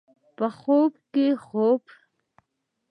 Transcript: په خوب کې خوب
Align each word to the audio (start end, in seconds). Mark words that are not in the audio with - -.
په 0.37 0.47
خوب 0.59 0.91
کې 1.13 1.25
خوب 1.45 1.81